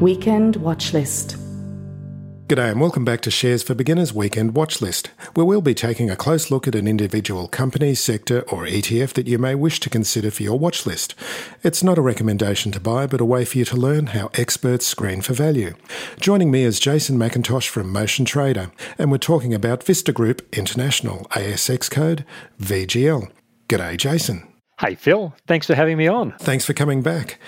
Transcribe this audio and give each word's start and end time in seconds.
Weekend 0.00 0.56
Watch 0.56 0.94
List. 0.94 1.36
G'day 2.46 2.70
and 2.70 2.80
welcome 2.80 3.04
back 3.04 3.20
to 3.20 3.30
Shares 3.30 3.62
for 3.62 3.74
Beginners 3.74 4.14
Weekend 4.14 4.54
Watch 4.54 4.80
List, 4.80 5.08
where 5.34 5.44
we'll 5.44 5.60
be 5.60 5.74
taking 5.74 6.08
a 6.08 6.16
close 6.16 6.50
look 6.50 6.66
at 6.66 6.74
an 6.74 6.88
individual 6.88 7.46
company, 7.48 7.94
sector, 7.94 8.40
or 8.48 8.64
ETF 8.64 9.12
that 9.12 9.26
you 9.26 9.36
may 9.36 9.54
wish 9.54 9.78
to 9.80 9.90
consider 9.90 10.30
for 10.30 10.42
your 10.42 10.58
watch 10.58 10.86
list. 10.86 11.14
It's 11.62 11.82
not 11.82 11.98
a 11.98 12.02
recommendation 12.02 12.72
to 12.72 12.80
buy, 12.80 13.06
but 13.06 13.20
a 13.20 13.26
way 13.26 13.44
for 13.44 13.58
you 13.58 13.66
to 13.66 13.76
learn 13.76 14.06
how 14.06 14.30
experts 14.34 14.86
screen 14.86 15.20
for 15.20 15.34
value. 15.34 15.74
Joining 16.18 16.50
me 16.50 16.62
is 16.62 16.80
Jason 16.80 17.18
McIntosh 17.18 17.68
from 17.68 17.92
Motion 17.92 18.24
Trader, 18.24 18.72
and 18.96 19.10
we're 19.10 19.18
talking 19.18 19.52
about 19.52 19.84
Vista 19.84 20.12
Group 20.12 20.48
International, 20.56 21.26
ASX 21.32 21.90
code 21.90 22.24
VGL. 22.58 23.30
G'day, 23.68 23.98
Jason. 23.98 24.48
Hey, 24.80 24.94
Phil. 24.94 25.34
Thanks 25.46 25.66
for 25.66 25.74
having 25.74 25.98
me 25.98 26.08
on. 26.08 26.32
Thanks 26.38 26.64
for 26.64 26.72
coming 26.72 27.02
back. 27.02 27.38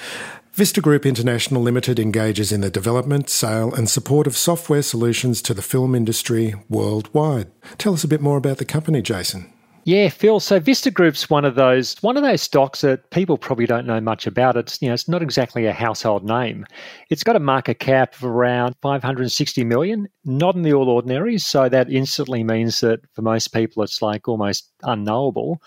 Vista 0.55 0.83
Group 0.83 1.07
International 1.07 1.63
Limited 1.63 1.99
engages 1.99 2.53
in 2.53 2.61
the 2.61 2.69
development, 2.69 3.31
sale, 3.31 3.73
and 3.73 3.89
support 3.89 4.27
of 4.27 4.37
software 4.37 4.83
solutions 4.83 5.41
to 5.41 5.55
the 5.55 5.63
film 5.63 5.95
industry 5.95 6.55
worldwide. 6.69 7.51
Tell 7.79 7.95
us 7.95 8.05
a 8.05 8.09
bit 8.09 8.21
more 8.21 8.37
about 8.37 8.59
the 8.59 8.67
company, 8.67 9.01
Jason. 9.01 9.51
Yeah, 9.85 10.11
Phil. 10.11 10.41
So 10.41 10.61
Vista 10.61 10.91
Group's 10.91 11.31
one 11.31 11.47
of 11.47 11.55
those 11.55 11.97
one 12.03 12.19
of 12.19 12.23
those 12.23 12.43
stocks 12.43 12.83
that 12.83 13.09
people 13.09 13.39
probably 13.39 13.65
don't 13.65 13.87
know 13.87 14.01
much 14.01 14.27
about. 14.27 14.59
It's 14.59 14.81
you 14.83 14.89
know 14.89 14.95
it's 14.95 15.09
not 15.09 15.23
exactly 15.23 15.65
a 15.65 15.73
household 15.73 16.23
name. 16.23 16.67
It's 17.09 17.25
got 17.25 17.35
a 17.35 17.41
market 17.41 17.79
cap 17.79 18.15
of 18.15 18.25
around 18.25 18.77
560 18.83 19.65
million, 19.65 20.07
not 20.27 20.55
in 20.55 20.63
the 20.63 20.75
all 20.75 20.91
ordinaries. 20.91 21.47
So 21.47 21.71
that 21.71 21.91
instantly 21.91 22.45
means 22.45 22.81
that 22.81 23.01
for 23.15 23.23
most 23.23 23.49
people 23.49 23.83
it's 23.83 24.03
like 24.03 24.29
almost 24.29 24.71
unknowable. 24.83 25.63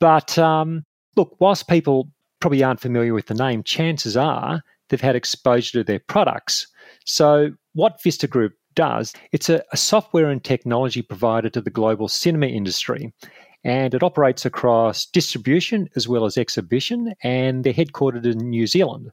But 0.00 0.36
um, 0.38 0.84
look, 1.16 1.36
whilst 1.38 1.68
people 1.68 2.08
probably 2.44 2.62
aren't 2.62 2.78
familiar 2.78 3.14
with 3.14 3.24
the 3.24 3.32
name, 3.32 3.62
chances 3.62 4.18
are 4.18 4.62
they've 4.90 5.00
had 5.00 5.16
exposure 5.16 5.78
to 5.78 5.82
their 5.82 5.98
products. 5.98 6.66
So, 7.06 7.52
what 7.72 8.02
Vista 8.02 8.26
Group 8.26 8.52
does, 8.74 9.14
it's 9.32 9.48
a, 9.48 9.64
a 9.72 9.78
software 9.78 10.28
and 10.28 10.44
technology 10.44 11.00
provider 11.00 11.48
to 11.48 11.62
the 11.62 11.70
global 11.70 12.06
cinema 12.06 12.48
industry. 12.48 13.14
And 13.64 13.94
it 13.94 14.02
operates 14.02 14.44
across 14.44 15.06
distribution 15.06 15.88
as 15.96 16.06
well 16.06 16.26
as 16.26 16.36
exhibition, 16.36 17.14
and 17.22 17.64
they're 17.64 17.72
headquartered 17.72 18.26
in 18.26 18.50
New 18.50 18.66
Zealand. 18.66 19.10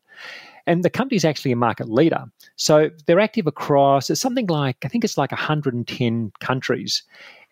And 0.67 0.83
the 0.83 0.89
company 0.89 1.15
is 1.15 1.23
actually 1.23 1.53
a 1.53 1.55
market 1.55 1.87
leader. 1.87 2.25
So 2.57 2.89
they're 3.05 3.21
active 3.21 3.47
across 3.47 4.09
it's 4.09 4.19
something 4.19 4.47
like, 4.47 4.75
I 4.83 4.89
think 4.89 5.05
it's 5.05 5.17
like 5.17 5.31
110 5.31 6.33
countries. 6.41 7.03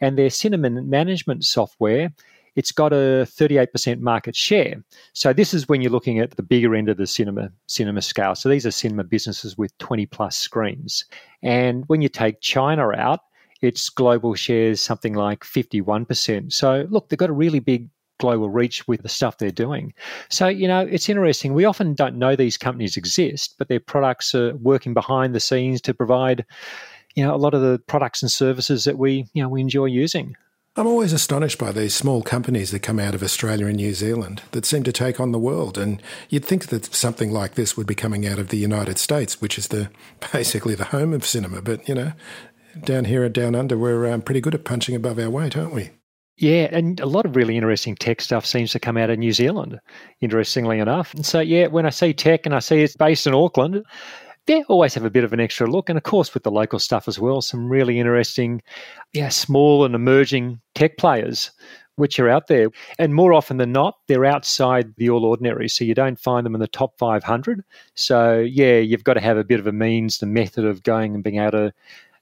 And 0.01 0.17
their 0.17 0.29
cinema 0.29 0.71
management 0.71 1.45
software 1.45 2.11
it's 2.55 2.71
got 2.71 2.93
a 2.93 3.25
38% 3.25 3.99
market 3.99 4.35
share. 4.35 4.83
So 5.13 5.33
this 5.33 5.53
is 5.53 5.67
when 5.67 5.81
you're 5.81 5.91
looking 5.91 6.19
at 6.19 6.31
the 6.31 6.43
bigger 6.43 6.75
end 6.75 6.89
of 6.89 6.97
the 6.97 7.07
cinema 7.07 7.49
cinema 7.67 8.01
scale. 8.01 8.35
So 8.35 8.49
these 8.49 8.65
are 8.65 8.71
cinema 8.71 9.03
businesses 9.03 9.57
with 9.57 9.77
20 9.77 10.05
plus 10.07 10.37
screens. 10.37 11.05
And 11.41 11.83
when 11.87 12.01
you 12.01 12.09
take 12.09 12.41
China 12.41 12.91
out, 12.91 13.19
its 13.61 13.89
global 13.89 14.35
shares 14.35 14.81
something 14.81 15.13
like 15.13 15.41
51%. 15.41 16.51
So 16.53 16.87
look, 16.89 17.09
they've 17.09 17.19
got 17.19 17.29
a 17.29 17.33
really 17.33 17.59
big 17.59 17.89
global 18.19 18.49
reach 18.49 18.87
with 18.87 19.01
the 19.01 19.09
stuff 19.09 19.37
they're 19.37 19.49
doing. 19.49 19.93
So, 20.29 20.47
you 20.47 20.67
know, 20.67 20.81
it's 20.81 21.09
interesting. 21.09 21.53
We 21.53 21.65
often 21.65 21.93
don't 21.93 22.17
know 22.17 22.35
these 22.35 22.57
companies 22.57 22.97
exist, 22.97 23.55
but 23.57 23.69
their 23.69 23.79
products 23.79 24.35
are 24.35 24.55
working 24.57 24.93
behind 24.93 25.33
the 25.33 25.39
scenes 25.39 25.81
to 25.81 25.93
provide, 25.93 26.45
you 27.15 27.23
know, 27.23 27.33
a 27.33 27.37
lot 27.37 27.53
of 27.53 27.61
the 27.61 27.79
products 27.87 28.21
and 28.21 28.31
services 28.31 28.83
that 28.83 28.97
we, 28.97 29.25
you 29.33 29.41
know, 29.41 29.49
we 29.49 29.61
enjoy 29.61 29.85
using. 29.85 30.35
I'm 30.79 30.87
always 30.87 31.11
astonished 31.11 31.57
by 31.57 31.73
these 31.73 31.93
small 31.93 32.21
companies 32.21 32.71
that 32.71 32.79
come 32.79 32.99
out 32.99 33.13
of 33.13 33.21
Australia 33.21 33.65
and 33.65 33.75
New 33.75 33.93
Zealand 33.93 34.43
that 34.51 34.65
seem 34.65 34.83
to 34.83 34.93
take 34.93 35.19
on 35.19 35.33
the 35.33 35.37
world. 35.37 35.77
And 35.77 36.01
you'd 36.29 36.45
think 36.45 36.67
that 36.67 36.95
something 36.95 37.33
like 37.33 37.55
this 37.55 37.75
would 37.75 37.85
be 37.85 37.95
coming 37.95 38.25
out 38.25 38.39
of 38.39 38.47
the 38.47 38.55
United 38.55 38.97
States, 38.97 39.41
which 39.41 39.57
is 39.57 39.67
the 39.67 39.89
basically 40.31 40.75
the 40.75 40.85
home 40.85 41.11
of 41.11 41.25
cinema. 41.25 41.61
But 41.61 41.89
you 41.89 41.95
know, 41.95 42.13
down 42.81 43.03
here 43.03 43.25
and 43.25 43.33
down 43.33 43.55
under, 43.55 43.77
we're 43.77 44.09
um, 44.09 44.21
pretty 44.21 44.39
good 44.39 44.55
at 44.55 44.63
punching 44.63 44.95
above 44.95 45.19
our 45.19 45.29
weight, 45.29 45.57
aren't 45.57 45.73
we? 45.73 45.89
Yeah, 46.37 46.69
and 46.71 47.01
a 47.01 47.05
lot 47.05 47.25
of 47.25 47.35
really 47.35 47.57
interesting 47.57 47.95
tech 47.95 48.21
stuff 48.21 48.45
seems 48.45 48.71
to 48.71 48.79
come 48.79 48.95
out 48.95 49.09
of 49.09 49.19
New 49.19 49.33
Zealand, 49.33 49.77
interestingly 50.21 50.79
enough. 50.79 51.13
And 51.13 51.25
so, 51.25 51.41
yeah, 51.41 51.67
when 51.67 51.85
I 51.85 51.89
see 51.89 52.13
tech 52.13 52.45
and 52.45 52.55
I 52.55 52.59
see 52.59 52.81
it's 52.81 52.95
based 52.95 53.27
in 53.27 53.33
Auckland, 53.33 53.83
they 54.45 54.63
always 54.63 54.93
have 54.95 55.05
a 55.05 55.09
bit 55.09 55.23
of 55.23 55.33
an 55.33 55.39
extra 55.39 55.69
look. 55.69 55.89
And 55.89 55.97
of 55.97 56.03
course, 56.03 56.33
with 56.33 56.43
the 56.43 56.51
local 56.51 56.79
stuff 56.79 57.07
as 57.07 57.19
well, 57.19 57.41
some 57.41 57.69
really 57.69 57.99
interesting, 57.99 58.61
yeah, 59.13 59.29
small 59.29 59.85
and 59.85 59.95
emerging 59.95 60.61
tech 60.75 60.97
players 60.97 61.51
which 61.99 62.17
are 62.17 62.29
out 62.29 62.47
there. 62.47 62.69
And 62.97 63.13
more 63.13 63.33
often 63.33 63.57
than 63.57 63.73
not, 63.73 63.95
they're 64.07 64.25
outside 64.25 64.93
the 64.95 65.09
all 65.09 65.25
ordinary. 65.25 65.67
So 65.67 65.83
you 65.83 65.93
don't 65.93 66.17
find 66.17 66.45
them 66.45 66.55
in 66.55 66.61
the 66.61 66.67
top 66.67 66.97
500. 66.97 67.61
So, 67.93 68.39
yeah, 68.39 68.77
you've 68.77 69.03
got 69.03 69.15
to 69.15 69.21
have 69.21 69.37
a 69.37 69.43
bit 69.43 69.59
of 69.59 69.67
a 69.67 69.73
means, 69.73 70.17
the 70.17 70.25
method 70.25 70.65
of 70.65 70.81
going 70.81 71.13
and 71.13 71.23
being 71.23 71.39
able 71.39 71.51
to, 71.51 71.73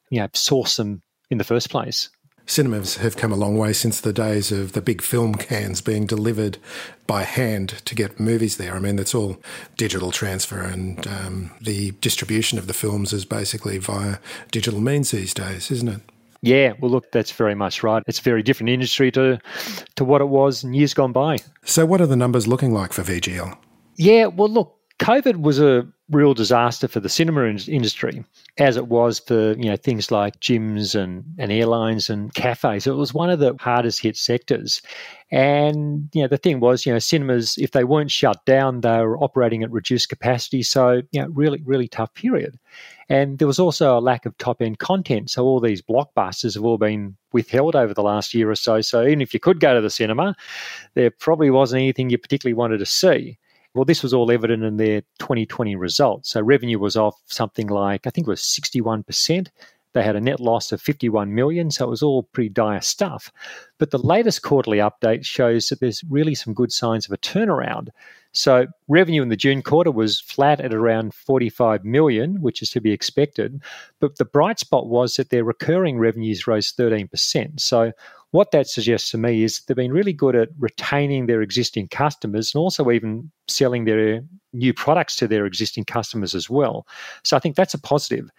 you 0.09 0.19
know, 0.19 0.27
source 0.33 0.77
them 0.77 1.03
in 1.29 1.37
the 1.37 1.43
first 1.43 1.69
place 1.69 2.09
cinemas 2.47 2.95
have 2.97 3.17
come 3.17 3.31
a 3.31 3.35
long 3.35 3.57
way 3.57 3.73
since 3.73 4.01
the 4.01 4.13
days 4.13 4.51
of 4.51 4.71
the 4.71 4.81
big 4.81 5.01
film 5.01 5.35
cans 5.35 5.81
being 5.81 6.05
delivered 6.05 6.57
by 7.05 7.23
hand 7.23 7.69
to 7.85 7.93
get 7.93 8.19
movies 8.19 8.57
there. 8.57 8.75
I 8.75 8.79
mean, 8.79 8.97
it's 8.97 9.13
all 9.13 9.37
digital 9.75 10.11
transfer, 10.11 10.61
and 10.61 11.05
um, 11.07 11.51
the 11.61 11.91
distribution 12.01 12.57
of 12.57 12.67
the 12.67 12.73
films 12.73 13.13
is 13.13 13.25
basically 13.25 13.77
via 13.77 14.17
digital 14.51 14.81
means 14.81 15.11
these 15.11 15.33
days, 15.33 15.69
isn't 15.69 15.89
it? 15.89 16.01
Yeah, 16.41 16.73
well, 16.79 16.91
look, 16.91 17.11
that's 17.11 17.31
very 17.31 17.55
much 17.55 17.83
right. 17.83 18.03
It's 18.07 18.19
a 18.19 18.23
very 18.23 18.43
different 18.43 18.69
industry 18.69 19.11
to 19.11 19.39
to 19.95 20.05
what 20.05 20.21
it 20.21 20.29
was 20.29 20.63
in 20.63 20.73
years 20.73 20.93
gone 20.93 21.11
by. 21.11 21.37
So, 21.65 21.85
what 21.85 21.99
are 21.99 22.05
the 22.05 22.15
numbers 22.15 22.47
looking 22.47 22.73
like 22.73 22.93
for 22.93 23.01
VGL? 23.01 23.57
Yeah, 23.95 24.27
well, 24.27 24.49
look, 24.49 24.77
COVID 24.99 25.41
was 25.41 25.59
a 25.59 25.87
real 26.09 26.33
disaster 26.33 26.87
for 26.87 26.99
the 26.99 27.09
cinema 27.09 27.45
industry, 27.67 28.23
as 28.57 28.77
it 28.77 28.87
was 28.87 29.19
for 29.19 29.51
you 29.53 29.69
know 29.69 29.75
things 29.75 30.11
like 30.11 30.39
gyms 30.39 30.95
and, 30.95 31.23
and 31.37 31.51
airlines 31.51 32.09
and 32.09 32.33
cafes. 32.33 32.87
It 32.87 32.95
was 32.95 33.13
one 33.13 33.29
of 33.29 33.39
the 33.39 33.55
hardest 33.59 34.01
hit 34.01 34.15
sectors. 34.15 34.81
And 35.29 36.09
you 36.13 36.21
know 36.21 36.27
the 36.29 36.37
thing 36.37 36.61
was, 36.61 36.85
you 36.85 36.93
know, 36.93 36.99
cinemas 36.99 37.57
if 37.57 37.71
they 37.71 37.83
weren't 37.83 38.11
shut 38.11 38.45
down, 38.45 38.81
they 38.81 38.99
were 38.99 39.17
operating 39.17 39.63
at 39.63 39.71
reduced 39.71 40.07
capacity. 40.07 40.63
So 40.63 41.01
you 41.11 41.21
know, 41.21 41.27
really, 41.27 41.61
really 41.65 41.87
tough 41.87 42.13
period. 42.13 42.57
And 43.09 43.39
there 43.39 43.47
was 43.47 43.59
also 43.59 43.97
a 43.97 44.01
lack 44.01 44.25
of 44.25 44.37
top 44.37 44.61
end 44.61 44.79
content. 44.79 45.29
So 45.29 45.45
all 45.45 45.59
these 45.59 45.81
blockbusters 45.81 46.55
have 46.55 46.63
all 46.63 46.77
been 46.77 47.15
withheld 47.31 47.75
over 47.75 47.93
the 47.93 48.03
last 48.03 48.33
year 48.33 48.49
or 48.49 48.55
so. 48.55 48.81
So 48.81 49.05
even 49.05 49.21
if 49.21 49.33
you 49.33 49.39
could 49.39 49.59
go 49.59 49.73
to 49.73 49.81
the 49.81 49.89
cinema, 49.89 50.35
there 50.93 51.09
probably 51.09 51.49
wasn't 51.49 51.81
anything 51.81 52.09
you 52.09 52.17
particularly 52.17 52.53
wanted 52.53 52.79
to 52.79 52.85
see. 52.85 53.37
Well, 53.77 53.85
this 53.85 54.01
was 54.01 54.11
all 54.11 54.31
evident 54.31 54.63
in 54.63 54.77
their 54.77 55.01
2020 55.19 55.75
results. 55.75 56.31
So 56.31 56.41
revenue 56.41 56.79
was 56.79 56.97
off 56.97 57.21
something 57.27 57.67
like, 57.67 58.07
I 58.07 58.09
think 58.09 58.25
it 58.25 58.31
was 58.31 58.41
61%. 58.41 59.49
They 59.93 60.01
had 60.01 60.15
a 60.15 60.19
net 60.19 60.39
loss 60.39 60.71
of 60.71 60.81
51 60.81 61.35
million, 61.35 61.69
so 61.69 61.85
it 61.85 61.89
was 61.91 62.01
all 62.01 62.23
pretty 62.23 62.49
dire 62.49 62.81
stuff. 62.81 63.31
But 63.77 63.91
the 63.91 63.99
latest 63.99 64.41
quarterly 64.41 64.79
update 64.79 65.25
shows 65.25 65.69
that 65.69 65.79
there's 65.79 66.03
really 66.09 66.33
some 66.33 66.55
good 66.55 66.71
signs 66.71 67.05
of 67.05 67.11
a 67.11 67.19
turnaround. 67.19 67.89
So 68.31 68.65
revenue 68.87 69.21
in 69.21 69.29
the 69.29 69.35
June 69.35 69.61
quarter 69.61 69.91
was 69.91 70.21
flat 70.21 70.59
at 70.59 70.73
around 70.73 71.13
45 71.13 71.85
million, 71.85 72.41
which 72.41 72.63
is 72.63 72.71
to 72.71 72.81
be 72.81 72.91
expected. 72.91 73.61
But 73.99 74.17
the 74.17 74.25
bright 74.25 74.57
spot 74.57 74.87
was 74.87 75.17
that 75.17 75.29
their 75.29 75.43
recurring 75.43 75.99
revenues 75.99 76.47
rose 76.47 76.73
13%. 76.73 77.59
So 77.59 77.91
what 78.31 78.51
that 78.51 78.67
suggests 78.67 79.11
to 79.11 79.17
me 79.17 79.43
is 79.43 79.61
they've 79.61 79.77
been 79.77 79.93
really 79.93 80.13
good 80.13 80.35
at 80.35 80.49
retaining 80.59 81.25
their 81.25 81.41
existing 81.41 81.87
customers 81.87 82.53
and 82.53 82.59
also 82.59 82.91
even 82.91 83.31
selling 83.47 83.85
their 83.85 84.21
new 84.53 84.73
products 84.73 85.15
to 85.17 85.27
their 85.27 85.45
existing 85.45 85.85
customers 85.85 86.35
as 86.35 86.49
well. 86.49 86.85
So 87.23 87.37
I 87.37 87.39
think 87.39 87.55
that's 87.55 87.73
a 87.73 87.79
positive. 87.79 88.29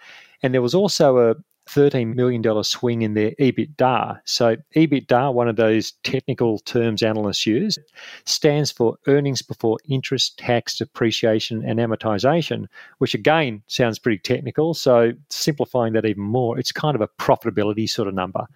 And 0.43 0.53
there 0.53 0.63
was 0.63 0.75
also 0.75 1.31
a 1.31 1.35
$13 1.69 2.15
million 2.15 2.65
swing 2.65 3.03
in 3.03 3.15
their 3.15 3.33
EBITDA. 3.33 4.21
So, 4.25 4.57
EBITDA, 4.75 5.33
one 5.33 5.49
of 5.49 5.57
those 5.57 5.93
technical 6.03 6.59
terms 6.61 7.03
analysts 7.03 7.47
use, 7.47 7.79
stands 8.25 8.71
for 8.71 8.97
earnings 9.07 9.43
before 9.43 9.79
interest, 9.89 10.39
tax, 10.39 10.79
depreciation, 10.79 11.65
and 11.65 11.79
amortization, 11.79 12.67
which 12.99 13.15
again 13.15 13.63
sounds 13.67 13.99
pretty 13.99 14.19
technical. 14.19 14.75
So, 14.75 15.13
simplifying 15.31 15.93
that 15.93 16.05
even 16.05 16.23
more, 16.23 16.59
it's 16.59 16.73
kind 16.73 16.95
of 16.95 17.01
a 17.01 17.09
profitability 17.09 17.89
sort 17.89 18.09
of 18.09 18.15
number. 18.15 18.47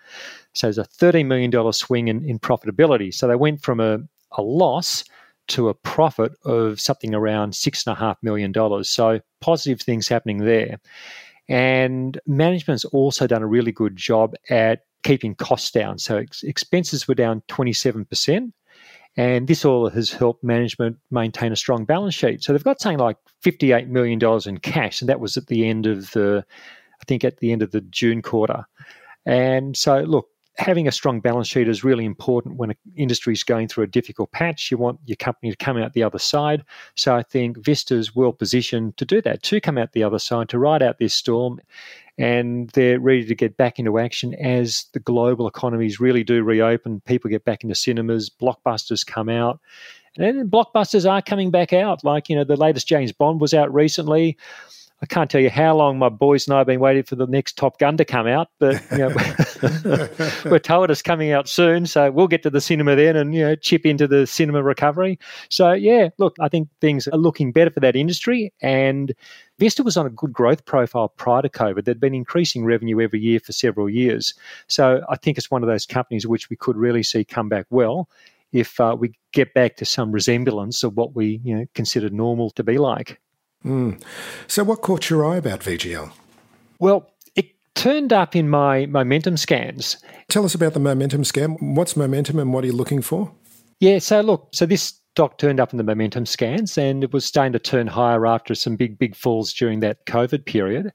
So, 0.55 0.67
there's 0.67 0.79
a 0.79 0.85
$13 0.85 1.27
million 1.27 1.73
swing 1.73 2.09
in, 2.09 2.25
in 2.25 2.39
profitability. 2.39 3.15
So, 3.15 3.29
they 3.29 3.37
went 3.37 3.63
from 3.63 3.81
a 3.81 4.01
a 4.39 4.43
loss 4.43 5.05
to 5.49 5.69
a 5.69 5.75
profit 5.75 6.33
of 6.45 6.81
something 6.81 7.15
around 7.15 7.53
$6.5 7.53 8.17
million. 8.23 8.53
So 8.85 9.21
positive 9.41 9.81
things 9.81 10.09
happening 10.09 10.39
there. 10.39 10.81
And 11.49 12.19
management's 12.27 12.85
also 12.87 13.27
done 13.27 13.43
a 13.43 13.47
really 13.47 13.73
good 13.73 13.97
job 13.97 14.35
at 14.49 14.81
keeping 15.03 15.35
costs 15.35 15.71
down. 15.71 15.99
So 15.99 16.19
ex- 16.19 16.43
expenses 16.43 17.09
were 17.09 17.15
down 17.15 17.43
27%. 17.49 18.53
And 19.17 19.47
this 19.47 19.65
all 19.65 19.91
has 19.91 20.11
helped 20.11 20.43
management 20.43 20.97
maintain 21.11 21.53
a 21.53 21.57
strong 21.57 21.85
balance 21.85 22.15
sheet. 22.15 22.43
So 22.43 22.53
they've 22.53 22.65
got 22.65 22.81
something 22.81 22.99
like 22.99 23.19
$58 23.45 23.89
million 23.89 24.19
in 24.47 24.59
cash. 24.59 25.03
And 25.03 25.09
that 25.09 25.21
was 25.21 25.37
at 25.37 25.49
the 25.49 25.69
end 25.69 25.87
of 25.87 26.13
the, 26.13 26.45
I 26.49 27.05
think, 27.07 27.23
at 27.23 27.39
the 27.39 27.53
end 27.53 27.63
of 27.63 27.73
the 27.73 27.83
June 27.83 28.23
quarter. 28.23 28.65
And 29.27 29.77
so, 29.77 30.01
look, 30.01 30.29
having 30.57 30.87
a 30.87 30.93
strong 30.93 31.21
balance 31.21 31.49
sheet 31.49 31.69
is 31.69 31.83
really 31.83 32.05
important 32.05 32.57
when 32.57 32.71
an 32.71 32.77
industry 32.97 33.33
is 33.33 33.43
going 33.43 33.69
through 33.69 33.85
a 33.85 33.89
difficult 33.89 34.31
patch. 34.33 34.71
You 34.71 34.77
want 34.77 35.01
your 35.07 35.17
company 35.17 35.51
to 35.51 35.57
come 35.57 35.77
out 35.77 35.95
the 35.95 36.03
other 36.03 36.19
side. 36.19 36.65
So 36.95 37.15
I 37.15 37.23
think 37.23 37.59
Vista's 37.65 38.15
well 38.15 38.33
positioned 38.33 38.97
to 38.99 39.05
do 39.05 39.23
that, 39.23 39.43
to 39.45 39.61
come 39.61 39.79
out 39.79 39.93
the 39.93 40.03
other 40.03 40.19
side, 40.19 40.49
to 40.51 40.59
ride 40.59 40.83
out 40.83 40.99
this 40.99 41.15
storm. 41.15 41.61
And 42.19 42.69
they're 42.71 43.01
ready 43.01 43.25
to 43.25 43.35
get 43.35 43.57
back 43.57 43.79
into 43.79 43.99
action 43.99 44.35
as 44.35 44.85
the 44.93 45.01
global 45.01 45.49
economies 45.49 45.99
really 45.99 46.23
do 46.23 46.43
reopen. 46.43 47.01
People 47.01 47.31
get 47.31 47.45
back 47.47 47.63
into 47.65 47.75
cinemas, 47.75 48.29
blockbusters 48.29 49.07
come 49.07 49.31
out. 49.31 49.61
And 50.19 50.51
blockbusters 50.51 51.11
are 51.11 51.23
coming 51.23 51.51
back 51.51 51.73
out. 51.73 52.05
Like, 52.05 52.29
you 52.29 52.37
know, 52.37 52.45
the 52.45 52.57
latest 52.57 52.87
James 52.87 53.13
Bond 53.13 53.41
was 53.41 53.55
out 53.55 53.73
recently. 53.73 54.37
I 55.03 55.07
can't 55.07 55.29
tell 55.29 55.41
you 55.41 55.51
how 55.51 55.75
long 55.77 55.99
my 55.99 56.09
boys 56.09 56.47
and 56.47 56.55
I 56.55 56.59
have 56.59 56.69
been 56.69 56.79
waiting 56.79 57.03
for 57.03 57.17
the 57.17 57.27
next 57.27 57.57
Top 57.57 57.79
Gun 57.81 57.97
to 57.97 58.05
come 58.05 58.29
out, 58.29 58.51
but 58.61 58.81
you 58.93 58.99
know, 58.99 60.09
we're 60.45 60.61
told 60.61 60.93
it's 60.93 61.03
coming 61.03 61.33
out 61.33 61.49
soon, 61.49 61.87
so 61.87 62.09
we'll 62.13 62.29
get 62.29 62.45
to 62.45 62.51
the 62.51 62.61
cinema 62.61 62.95
then 62.95 63.17
and 63.17 63.35
you 63.35 63.41
know 63.41 63.57
chip 63.57 63.85
into 63.85 64.07
the 64.07 64.29
cinema 64.29 64.63
recovery. 64.63 65.19
So 65.51 65.73
yeah, 65.73 66.11
look, 66.19 66.37
I 66.39 66.49
think 66.49 66.69
things 66.81 67.09
are 67.09 67.19
looking 67.19 67.51
better 67.51 67.71
for 67.71 67.81
that 67.81 67.97
industry, 67.97 68.53
and 68.63 69.13
Vista 69.59 69.83
was 69.83 69.97
on 69.97 70.07
a 70.07 70.11
good 70.11 70.33
growth 70.33 70.65
profile 70.67 71.09
prior 71.09 71.43
to 71.43 71.49
COVID. 71.49 71.85
They'd 71.85 71.99
been 71.99 72.15
increasing 72.15 72.65
revenue 72.65 73.01
every 73.01 73.21
year 73.21 73.41
for 73.41 73.51
several 73.51 73.91
years, 73.91 74.35
so 74.69 75.03
I 75.09 75.17
think 75.17 75.37
it's 75.37 75.51
one 75.51 75.65
of 75.65 75.69
those 75.69 75.85
companies 75.85 76.29
which 76.29 76.49
we 76.49 76.55
could 76.55 76.77
really 76.77 77.03
see 77.03 77.25
come 77.25 77.49
back 77.49 77.67
well 77.71 78.09
if 78.53 78.79
uh, 78.79 78.95
we 78.97 79.15
get 79.33 79.55
back 79.55 79.77
to 79.77 79.85
some 79.85 80.13
resemblance 80.13 80.83
of 80.85 80.97
what 80.97 81.17
we 81.17 81.41
you 81.43 81.59
know 81.59 81.67
consider 81.75 82.09
normal 82.11 82.51
to 82.51 82.63
be 82.63 82.79
like. 82.79 83.19
Mm. 83.65 84.03
So, 84.47 84.65
what 84.65 84.83
caught 84.83 85.11
your 85.11 85.25
eye 85.25 85.37
about 85.37 85.61
VGL? 85.61 86.11
Well, 86.79 87.11
it 87.37 87.51
turned 87.75 88.13
up 88.13 88.35
in 88.35 88.49
my 88.49 88.87
momentum 88.87 89.37
scans. 89.37 89.97
Tell 90.29 90.45
us 90.45 90.55
about 90.55 90.75
the 90.75 90.81
momentum 90.81 91.25
scan. 91.25 91.57
What's 91.75 91.97
momentum 91.97 92.39
and 92.39 92.53
what 92.53 92.65
are 92.65 92.69
you 92.69 92.73
looking 92.73 93.03
for? 93.03 93.33
Yeah, 93.81 93.99
so 93.99 94.21
look, 94.21 94.49
so 94.53 94.67
this 94.67 94.95
stock 95.13 95.37
turned 95.37 95.61
up 95.61 95.75
in 95.75 95.77
the 95.77 95.85
momentum 95.85 96.25
scans 96.25 96.79
and 96.79 97.05
it 97.05 97.13
was 97.13 97.27
starting 97.27 97.53
to 97.53 97.59
turn 97.59 97.87
higher 97.87 98.27
after 98.27 98.55
some 98.55 98.77
big, 98.77 98.99
big 98.99 99.15
falls 99.15 99.53
during 99.53 99.81
that 99.81 100.07
COVID 100.07 100.47
period. 100.47 100.91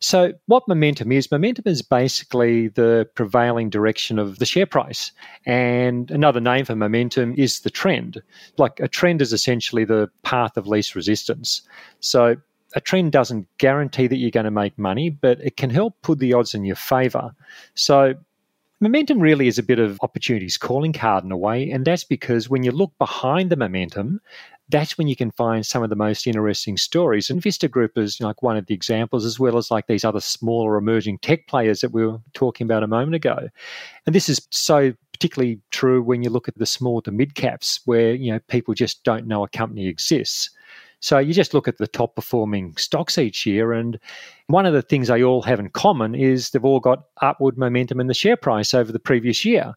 So, 0.00 0.34
what 0.44 0.68
momentum 0.68 1.10
is? 1.12 1.30
Momentum 1.30 1.64
is 1.66 1.80
basically 1.80 2.68
the 2.68 3.08
prevailing 3.14 3.70
direction 3.70 4.18
of 4.18 4.38
the 4.38 4.44
share 4.44 4.66
price. 4.66 5.12
And 5.46 6.10
another 6.10 6.40
name 6.40 6.66
for 6.66 6.76
momentum 6.76 7.34
is 7.38 7.60
the 7.60 7.70
trend. 7.70 8.20
Like 8.58 8.80
a 8.80 8.88
trend 8.88 9.22
is 9.22 9.32
essentially 9.32 9.86
the 9.86 10.10
path 10.24 10.58
of 10.58 10.66
least 10.66 10.94
resistance. 10.94 11.62
So, 12.00 12.36
a 12.76 12.80
trend 12.82 13.12
doesn't 13.12 13.46
guarantee 13.56 14.08
that 14.08 14.16
you're 14.16 14.30
going 14.30 14.44
to 14.44 14.50
make 14.50 14.76
money, 14.76 15.08
but 15.08 15.40
it 15.40 15.56
can 15.56 15.70
help 15.70 16.02
put 16.02 16.18
the 16.18 16.34
odds 16.34 16.54
in 16.54 16.64
your 16.64 16.76
favor. 16.76 17.34
So, 17.74 18.14
Momentum 18.80 19.20
really 19.20 19.46
is 19.46 19.58
a 19.58 19.62
bit 19.62 19.78
of 19.78 19.98
opportunities 20.02 20.56
calling 20.56 20.92
card 20.92 21.24
in 21.24 21.32
a 21.32 21.36
way, 21.36 21.70
and 21.70 21.84
that's 21.84 22.04
because 22.04 22.48
when 22.50 22.64
you 22.64 22.70
look 22.70 22.92
behind 22.98 23.50
the 23.50 23.56
momentum, 23.56 24.20
that's 24.68 24.98
when 24.98 25.08
you 25.08 25.16
can 25.16 25.30
find 25.30 25.64
some 25.64 25.82
of 25.82 25.90
the 25.90 25.96
most 25.96 26.26
interesting 26.26 26.76
stories. 26.76 27.30
And 27.30 27.40
Vista 27.40 27.68
Group 27.68 27.96
is 27.96 28.20
like 28.20 28.42
one 28.42 28.56
of 28.56 28.66
the 28.66 28.74
examples, 28.74 29.24
as 29.24 29.38
well 29.38 29.56
as 29.56 29.70
like 29.70 29.86
these 29.86 30.04
other 30.04 30.20
smaller 30.20 30.76
emerging 30.76 31.18
tech 31.18 31.46
players 31.46 31.80
that 31.80 31.92
we 31.92 32.06
were 32.06 32.18
talking 32.32 32.64
about 32.64 32.82
a 32.82 32.88
moment 32.88 33.14
ago. 33.14 33.48
And 34.06 34.14
this 34.14 34.28
is 34.28 34.46
so 34.50 34.92
particularly 35.12 35.60
true 35.70 36.02
when 36.02 36.22
you 36.22 36.30
look 36.30 36.48
at 36.48 36.58
the 36.58 36.66
small 36.66 37.00
to 37.02 37.12
mid 37.12 37.34
caps, 37.34 37.80
where 37.84 38.14
you 38.14 38.32
know 38.32 38.40
people 38.48 38.74
just 38.74 39.04
don't 39.04 39.26
know 39.26 39.44
a 39.44 39.48
company 39.48 39.86
exists. 39.86 40.50
So 41.00 41.18
you 41.18 41.34
just 41.34 41.54
look 41.54 41.68
at 41.68 41.78
the 41.78 41.86
top 41.86 42.14
performing 42.14 42.76
stocks 42.76 43.18
each 43.18 43.46
year, 43.46 43.72
and 43.72 43.98
one 44.46 44.66
of 44.66 44.72
the 44.72 44.82
things 44.82 45.08
they 45.08 45.22
all 45.22 45.42
have 45.42 45.60
in 45.60 45.70
common 45.70 46.14
is 46.14 46.50
they've 46.50 46.64
all 46.64 46.80
got 46.80 47.04
upward 47.20 47.58
momentum 47.58 48.00
in 48.00 48.06
the 48.06 48.14
share 48.14 48.36
price 48.36 48.74
over 48.74 48.92
the 48.92 48.98
previous 48.98 49.44
year. 49.44 49.74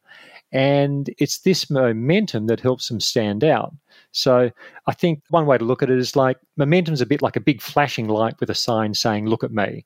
And 0.51 1.13
it's 1.17 1.39
this 1.39 1.69
momentum 1.69 2.47
that 2.47 2.61
helps 2.61 2.87
them 2.87 3.01
stand 3.01 3.43
out. 3.43 3.73
So 4.11 4.49
I 4.87 4.93
think 4.93 5.21
one 5.29 5.45
way 5.45 5.57
to 5.57 5.65
look 5.65 5.83
at 5.83 5.89
it 5.89 5.99
is 5.99 6.15
like 6.15 6.37
momentum's 6.55 7.01
a 7.01 7.05
bit 7.05 7.21
like 7.21 7.35
a 7.35 7.41
big 7.41 7.61
flashing 7.61 8.07
light 8.07 8.39
with 8.39 8.49
a 8.49 8.55
sign 8.55 8.93
saying, 8.93 9.27
Look 9.27 9.43
at 9.43 9.51
me. 9.51 9.85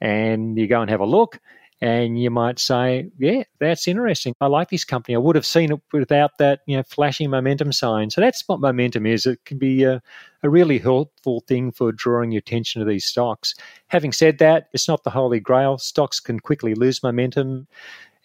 And 0.00 0.58
you 0.58 0.66
go 0.66 0.80
and 0.80 0.90
have 0.90 1.00
a 1.00 1.06
look, 1.06 1.38
and 1.80 2.20
you 2.20 2.30
might 2.30 2.58
say, 2.58 3.08
"Yeah, 3.18 3.44
that's 3.58 3.88
interesting. 3.88 4.34
I 4.40 4.46
like 4.46 4.68
this 4.68 4.84
company. 4.84 5.14
I 5.14 5.18
would 5.18 5.36
have 5.36 5.46
seen 5.46 5.72
it 5.72 5.80
without 5.92 6.38
that, 6.38 6.60
you 6.66 6.76
know, 6.76 6.82
flashing 6.82 7.30
momentum 7.30 7.72
sign." 7.72 8.10
So 8.10 8.20
that's 8.20 8.46
what 8.46 8.60
momentum 8.60 9.06
is. 9.06 9.26
It 9.26 9.44
can 9.44 9.58
be 9.58 9.84
a, 9.84 10.02
a 10.42 10.50
really 10.50 10.78
helpful 10.78 11.42
thing 11.46 11.72
for 11.72 11.92
drawing 11.92 12.32
your 12.32 12.40
attention 12.40 12.80
to 12.80 12.86
these 12.86 13.06
stocks. 13.06 13.54
Having 13.88 14.12
said 14.12 14.38
that, 14.38 14.68
it's 14.72 14.88
not 14.88 15.04
the 15.04 15.10
holy 15.10 15.40
grail. 15.40 15.78
Stocks 15.78 16.20
can 16.20 16.40
quickly 16.40 16.74
lose 16.74 17.02
momentum 17.02 17.66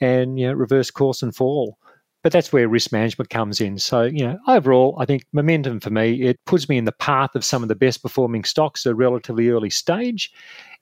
and 0.01 0.39
you 0.39 0.47
know 0.47 0.53
reverse 0.53 0.91
course 0.91 1.23
and 1.23 1.35
fall. 1.35 1.77
But 2.25 2.31
that's 2.31 2.51
where 2.51 2.67
risk 2.67 2.91
management 2.91 3.29
comes 3.29 3.61
in. 3.61 3.77
So, 3.77 4.01
you 4.01 4.25
know, 4.25 4.39
overall, 4.47 4.95
I 4.97 5.05
think 5.05 5.25
momentum 5.31 5.79
for 5.79 5.91
me, 5.91 6.23
it 6.23 6.43
puts 6.45 6.67
me 6.67 6.75
in 6.75 6.85
the 6.85 6.91
path 6.91 7.35
of 7.35 7.45
some 7.45 7.61
of 7.61 7.69
the 7.69 7.75
best 7.75 8.01
performing 8.01 8.45
stocks 8.45 8.83
at 8.87 8.93
a 8.93 8.95
relatively 8.95 9.49
early 9.49 9.69
stage. 9.69 10.33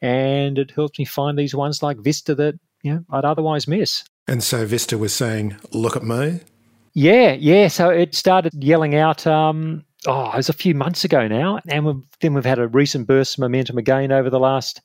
And 0.01 0.57
it 0.57 0.71
helps 0.71 0.97
me 0.97 1.03
find 1.03 1.37
these 1.37 1.53
ones 1.53 1.83
like 1.83 1.97
Vista 1.97 2.33
that, 2.35 2.57
you 2.81 2.93
know, 2.93 3.03
I'd 3.09 3.25
otherwise 3.25 3.67
miss. 3.67 4.05
And 4.25 4.41
so 4.41 4.65
Vista 4.65 4.97
was 4.97 5.13
saying, 5.13 5.57
look 5.73 5.97
at 5.97 6.03
me. 6.03 6.39
Yeah, 6.93 7.33
yeah. 7.33 7.67
So 7.67 7.89
it 7.89 8.15
started 8.15 8.53
yelling 8.63 8.95
out, 8.95 9.27
um, 9.27 9.83
oh, 10.07 10.31
it 10.31 10.37
was 10.37 10.47
a 10.47 10.53
few 10.53 10.73
months 10.73 11.03
ago 11.03 11.27
now. 11.27 11.59
And 11.67 11.85
we've, 11.85 12.03
then 12.21 12.35
we've 12.35 12.45
had 12.45 12.59
a 12.59 12.69
recent 12.69 13.05
burst 13.05 13.35
of 13.35 13.39
momentum 13.39 13.77
again 13.77 14.13
over 14.13 14.29
the 14.29 14.39
last 14.39 14.79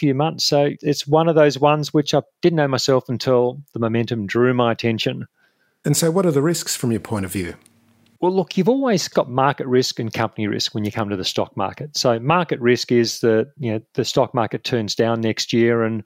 few 0.00 0.16
months. 0.16 0.46
So 0.46 0.70
it's 0.80 1.06
one 1.06 1.28
of 1.28 1.36
those 1.36 1.60
ones 1.60 1.94
which 1.94 2.12
I 2.12 2.22
didn't 2.40 2.56
know 2.56 2.66
myself 2.66 3.08
until 3.08 3.62
the 3.72 3.78
momentum 3.78 4.26
drew 4.26 4.52
my 4.52 4.72
attention. 4.72 5.28
And 5.84 5.96
so, 5.96 6.10
what 6.10 6.26
are 6.26 6.30
the 6.30 6.42
risks 6.42 6.76
from 6.76 6.92
your 6.92 7.00
point 7.00 7.24
of 7.24 7.32
view? 7.32 7.54
Well, 8.20 8.32
look, 8.32 8.56
you've 8.56 8.68
always 8.68 9.08
got 9.08 9.28
market 9.28 9.66
risk 9.66 9.98
and 9.98 10.12
company 10.12 10.46
risk 10.46 10.76
when 10.76 10.84
you 10.84 10.92
come 10.92 11.10
to 11.10 11.16
the 11.16 11.24
stock 11.24 11.56
market. 11.56 11.96
So, 11.96 12.20
market 12.20 12.60
risk 12.60 12.92
is 12.92 13.20
that 13.20 13.50
you 13.58 13.72
know 13.72 13.80
the 13.94 14.04
stock 14.04 14.32
market 14.32 14.62
turns 14.62 14.94
down 14.94 15.20
next 15.20 15.52
year, 15.52 15.82
and 15.82 16.04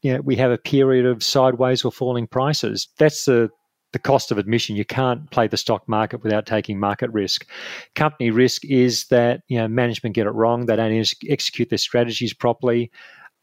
you 0.00 0.14
know 0.14 0.22
we 0.22 0.36
have 0.36 0.50
a 0.50 0.56
period 0.56 1.04
of 1.04 1.22
sideways 1.22 1.84
or 1.84 1.92
falling 1.92 2.26
prices. 2.26 2.88
That's 2.98 3.26
the 3.26 3.50
the 3.92 3.98
cost 3.98 4.30
of 4.30 4.38
admission. 4.38 4.76
You 4.76 4.84
can't 4.84 5.30
play 5.30 5.46
the 5.46 5.56
stock 5.56 5.86
market 5.88 6.22
without 6.22 6.46
taking 6.46 6.78
market 6.78 7.10
risk. 7.10 7.46
Company 7.94 8.30
risk 8.30 8.64
is 8.64 9.06
that 9.08 9.42
you 9.48 9.58
know 9.58 9.68
management 9.68 10.14
get 10.14 10.26
it 10.26 10.30
wrong. 10.30 10.66
They 10.66 10.76
don't 10.76 11.14
execute 11.28 11.68
their 11.68 11.78
strategies 11.78 12.32
properly. 12.32 12.90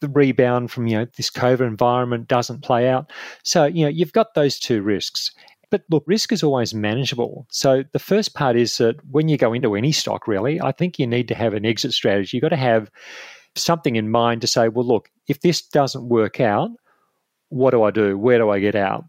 The 0.00 0.08
rebound 0.08 0.72
from 0.72 0.88
you 0.88 0.98
know 0.98 1.06
this 1.16 1.30
COVID 1.30 1.66
environment 1.66 2.26
doesn't 2.26 2.62
play 2.62 2.88
out. 2.88 3.12
So 3.44 3.66
you 3.66 3.84
know 3.84 3.90
you've 3.90 4.12
got 4.12 4.34
those 4.34 4.58
two 4.58 4.82
risks. 4.82 5.30
But 5.70 5.82
look, 5.90 6.04
risk 6.06 6.32
is 6.32 6.42
always 6.42 6.74
manageable. 6.74 7.46
So 7.50 7.82
the 7.92 7.98
first 7.98 8.34
part 8.34 8.56
is 8.56 8.78
that 8.78 8.96
when 9.10 9.28
you 9.28 9.36
go 9.36 9.52
into 9.52 9.74
any 9.74 9.92
stock, 9.92 10.28
really, 10.28 10.60
I 10.60 10.72
think 10.72 10.98
you 10.98 11.06
need 11.06 11.28
to 11.28 11.34
have 11.34 11.54
an 11.54 11.66
exit 11.66 11.92
strategy. 11.92 12.36
You've 12.36 12.42
got 12.42 12.50
to 12.50 12.56
have 12.56 12.90
something 13.56 13.96
in 13.96 14.10
mind 14.10 14.42
to 14.42 14.46
say, 14.46 14.68
well, 14.68 14.86
look, 14.86 15.10
if 15.28 15.40
this 15.40 15.62
doesn't 15.62 16.08
work 16.08 16.40
out, 16.40 16.70
what 17.48 17.70
do 17.70 17.82
I 17.82 17.90
do? 17.90 18.16
Where 18.16 18.38
do 18.38 18.50
I 18.50 18.60
get 18.60 18.74
out? 18.74 19.04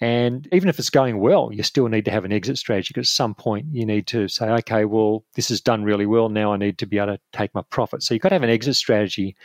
And 0.00 0.46
even 0.52 0.68
if 0.68 0.78
it's 0.78 0.90
going 0.90 1.18
well, 1.20 1.50
you 1.52 1.62
still 1.62 1.88
need 1.88 2.04
to 2.04 2.10
have 2.10 2.26
an 2.26 2.32
exit 2.32 2.58
strategy 2.58 2.90
because 2.92 3.08
at 3.08 3.14
some 3.14 3.34
point 3.34 3.66
you 3.72 3.86
need 3.86 4.06
to 4.08 4.28
say, 4.28 4.46
okay, 4.46 4.84
well, 4.84 5.24
this 5.34 5.48
has 5.48 5.60
done 5.60 5.84
really 5.84 6.04
well. 6.04 6.28
Now 6.28 6.52
I 6.52 6.58
need 6.58 6.78
to 6.78 6.86
be 6.86 6.98
able 6.98 7.16
to 7.16 7.20
take 7.32 7.54
my 7.54 7.62
profit. 7.70 8.02
So 8.02 8.12
you've 8.12 8.22
got 8.22 8.28
to 8.28 8.34
have 8.34 8.42
an 8.42 8.50
exit 8.50 8.76
strategy. 8.76 9.36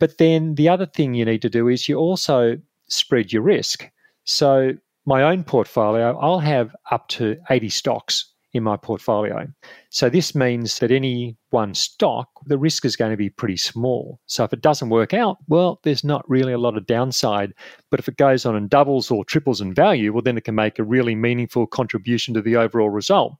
But 0.00 0.18
then 0.18 0.56
the 0.56 0.68
other 0.68 0.86
thing 0.86 1.14
you 1.14 1.24
need 1.24 1.42
to 1.42 1.50
do 1.50 1.68
is 1.68 1.88
you 1.88 1.96
also 1.96 2.58
spread 2.88 3.32
your 3.32 3.42
risk. 3.42 3.88
So 4.24 4.72
my 5.04 5.22
own 5.22 5.44
portfolio, 5.44 6.18
I'll 6.18 6.38
have 6.38 6.74
up 6.90 7.08
to 7.08 7.36
80 7.50 7.68
stocks 7.70 8.32
in 8.52 8.62
my 8.62 8.76
portfolio. 8.76 9.48
So 9.88 10.10
this 10.10 10.34
means 10.34 10.78
that 10.78 10.90
any 10.90 11.36
one 11.50 11.74
stock, 11.74 12.28
the 12.46 12.58
risk 12.58 12.84
is 12.84 12.96
going 12.96 13.10
to 13.10 13.16
be 13.16 13.30
pretty 13.30 13.56
small. 13.56 14.20
So 14.26 14.44
if 14.44 14.52
it 14.52 14.60
doesn't 14.60 14.90
work 14.90 15.14
out, 15.14 15.38
well, 15.48 15.80
there's 15.84 16.04
not 16.04 16.28
really 16.28 16.52
a 16.52 16.58
lot 16.58 16.76
of 16.76 16.86
downside. 16.86 17.54
But 17.90 17.98
if 17.98 18.08
it 18.08 18.16
goes 18.16 18.44
on 18.44 18.54
and 18.54 18.68
doubles 18.68 19.10
or 19.10 19.24
triples 19.24 19.60
in 19.60 19.74
value, 19.74 20.12
well, 20.12 20.22
then 20.22 20.36
it 20.36 20.44
can 20.44 20.54
make 20.54 20.78
a 20.78 20.84
really 20.84 21.14
meaningful 21.14 21.66
contribution 21.66 22.34
to 22.34 22.42
the 22.42 22.56
overall 22.56 22.90
result. 22.90 23.34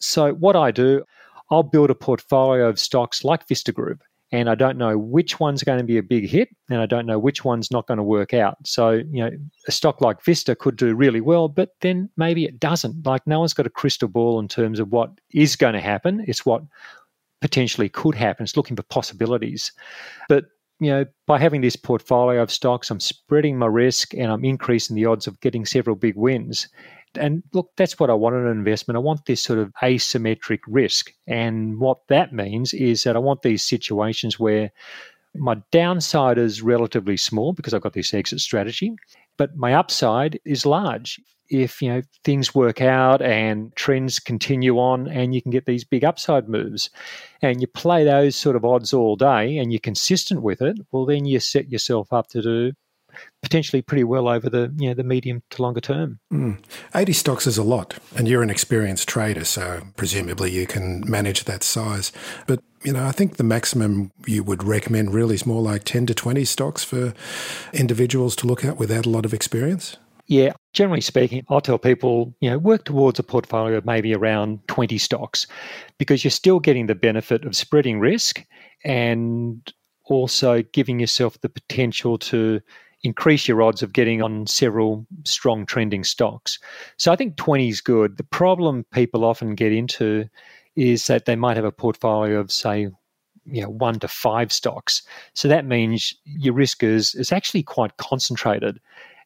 So 0.00 0.32
what 0.34 0.56
I 0.56 0.72
do, 0.72 1.04
I'll 1.50 1.62
build 1.62 1.90
a 1.90 1.94
portfolio 1.94 2.68
of 2.68 2.80
stocks 2.80 3.24
like 3.24 3.46
Vista 3.46 3.72
Group 3.72 4.02
and 4.30 4.50
I 4.50 4.54
don't 4.54 4.76
know 4.76 4.98
which 4.98 5.40
one's 5.40 5.62
going 5.62 5.78
to 5.78 5.84
be 5.84 5.98
a 5.98 6.02
big 6.02 6.28
hit, 6.28 6.48
and 6.68 6.80
I 6.80 6.86
don't 6.86 7.06
know 7.06 7.18
which 7.18 7.44
one's 7.44 7.70
not 7.70 7.86
going 7.86 7.96
to 7.96 8.02
work 8.02 8.34
out. 8.34 8.56
So, 8.66 8.90
you 8.90 9.24
know, 9.24 9.30
a 9.66 9.72
stock 9.72 10.00
like 10.00 10.22
Vista 10.22 10.54
could 10.54 10.76
do 10.76 10.94
really 10.94 11.20
well, 11.20 11.48
but 11.48 11.70
then 11.80 12.10
maybe 12.16 12.44
it 12.44 12.60
doesn't. 12.60 13.06
Like, 13.06 13.26
no 13.26 13.40
one's 13.40 13.54
got 13.54 13.66
a 13.66 13.70
crystal 13.70 14.08
ball 14.08 14.38
in 14.38 14.48
terms 14.48 14.80
of 14.80 14.92
what 14.92 15.10
is 15.32 15.56
going 15.56 15.74
to 15.74 15.80
happen. 15.80 16.24
It's 16.26 16.44
what 16.44 16.62
potentially 17.40 17.88
could 17.88 18.14
happen. 18.14 18.44
It's 18.44 18.56
looking 18.56 18.76
for 18.76 18.82
possibilities. 18.82 19.72
But 20.28 20.46
you 20.80 20.90
know, 20.90 21.06
by 21.26 21.38
having 21.38 21.60
this 21.60 21.76
portfolio 21.76 22.42
of 22.42 22.52
stocks, 22.52 22.90
I'm 22.90 23.00
spreading 23.00 23.58
my 23.58 23.66
risk 23.66 24.14
and 24.14 24.30
I'm 24.30 24.44
increasing 24.44 24.94
the 24.94 25.06
odds 25.06 25.26
of 25.26 25.40
getting 25.40 25.66
several 25.66 25.96
big 25.96 26.16
wins. 26.16 26.68
And 27.18 27.42
look, 27.52 27.70
that's 27.76 27.98
what 27.98 28.10
I 28.10 28.14
want 28.14 28.36
in 28.36 28.46
an 28.46 28.58
investment. 28.58 28.96
I 28.96 29.00
want 29.00 29.26
this 29.26 29.42
sort 29.42 29.58
of 29.58 29.72
asymmetric 29.82 30.60
risk. 30.66 31.12
And 31.26 31.78
what 31.78 31.98
that 32.08 32.32
means 32.32 32.72
is 32.74 33.02
that 33.02 33.16
I 33.16 33.18
want 33.18 33.42
these 33.42 33.62
situations 33.62 34.38
where 34.38 34.70
my 35.34 35.56
downside 35.70 36.38
is 36.38 36.62
relatively 36.62 37.16
small 37.16 37.52
because 37.52 37.74
I've 37.74 37.82
got 37.82 37.92
this 37.92 38.14
exit 38.14 38.40
strategy, 38.40 38.94
but 39.36 39.56
my 39.56 39.74
upside 39.74 40.40
is 40.44 40.66
large. 40.66 41.20
If 41.50 41.80
you 41.80 41.88
know 41.88 42.02
things 42.24 42.54
work 42.54 42.82
out 42.82 43.22
and 43.22 43.74
trends 43.74 44.18
continue 44.18 44.78
on 44.78 45.08
and 45.08 45.34
you 45.34 45.40
can 45.40 45.50
get 45.50 45.64
these 45.64 45.84
big 45.84 46.04
upside 46.04 46.46
moves 46.46 46.90
and 47.40 47.60
you 47.62 47.66
play 47.66 48.04
those 48.04 48.36
sort 48.36 48.54
of 48.54 48.66
odds 48.66 48.92
all 48.92 49.16
day 49.16 49.56
and 49.56 49.72
you're 49.72 49.80
consistent 49.80 50.42
with 50.42 50.60
it, 50.60 50.76
well 50.92 51.06
then 51.06 51.24
you 51.24 51.40
set 51.40 51.70
yourself 51.70 52.12
up 52.12 52.28
to 52.28 52.42
do 52.42 52.72
potentially 53.42 53.82
pretty 53.82 54.04
well 54.04 54.28
over 54.28 54.48
the 54.48 54.72
you 54.76 54.88
know 54.88 54.94
the 54.94 55.04
medium 55.04 55.42
to 55.50 55.62
longer 55.62 55.80
term. 55.80 56.18
Mm. 56.32 56.58
80 56.94 57.12
stocks 57.12 57.46
is 57.46 57.58
a 57.58 57.62
lot, 57.62 57.98
and 58.16 58.28
you're 58.28 58.42
an 58.42 58.50
experienced 58.50 59.08
trader, 59.08 59.44
so 59.44 59.82
presumably 59.96 60.50
you 60.50 60.66
can 60.66 61.08
manage 61.08 61.44
that 61.44 61.62
size. 61.62 62.12
But 62.46 62.60
you 62.82 62.92
know, 62.92 63.04
I 63.04 63.12
think 63.12 63.36
the 63.36 63.44
maximum 63.44 64.12
you 64.26 64.42
would 64.44 64.62
recommend 64.62 65.12
really 65.14 65.34
is 65.34 65.46
more 65.46 65.62
like 65.62 65.84
10 65.84 66.06
to 66.06 66.14
20 66.14 66.44
stocks 66.44 66.84
for 66.84 67.14
individuals 67.72 68.36
to 68.36 68.46
look 68.46 68.64
at 68.64 68.78
without 68.78 69.06
a 69.06 69.10
lot 69.10 69.24
of 69.24 69.34
experience. 69.34 69.96
Yeah, 70.28 70.52
generally 70.74 71.00
speaking, 71.00 71.44
I'll 71.48 71.62
tell 71.62 71.78
people, 71.78 72.34
you 72.40 72.50
know, 72.50 72.58
work 72.58 72.84
towards 72.84 73.18
a 73.18 73.22
portfolio 73.22 73.78
of 73.78 73.86
maybe 73.86 74.14
around 74.14 74.60
20 74.68 74.98
stocks 74.98 75.46
because 75.96 76.22
you're 76.22 76.30
still 76.30 76.60
getting 76.60 76.86
the 76.86 76.94
benefit 76.94 77.46
of 77.46 77.56
spreading 77.56 77.98
risk 77.98 78.44
and 78.84 79.72
also 80.04 80.62
giving 80.72 81.00
yourself 81.00 81.40
the 81.40 81.48
potential 81.48 82.18
to 82.18 82.60
increase 83.02 83.46
your 83.46 83.62
odds 83.62 83.82
of 83.82 83.92
getting 83.92 84.22
on 84.22 84.46
several 84.46 85.06
strong 85.24 85.64
trending 85.66 86.04
stocks. 86.04 86.58
So 86.96 87.12
I 87.12 87.16
think 87.16 87.36
20 87.36 87.68
is 87.68 87.80
good. 87.80 88.16
The 88.16 88.24
problem 88.24 88.84
people 88.92 89.24
often 89.24 89.54
get 89.54 89.72
into 89.72 90.28
is 90.76 91.06
that 91.06 91.24
they 91.24 91.36
might 91.36 91.56
have 91.56 91.64
a 91.64 91.72
portfolio 91.72 92.38
of, 92.38 92.50
say, 92.50 92.88
you 93.44 93.62
know, 93.62 93.70
one 93.70 93.98
to 94.00 94.08
five 94.08 94.52
stocks. 94.52 95.02
So 95.34 95.48
that 95.48 95.64
means 95.64 96.14
your 96.24 96.54
risk 96.54 96.82
is, 96.82 97.14
is 97.14 97.32
actually 97.32 97.62
quite 97.62 97.96
concentrated. 97.96 98.80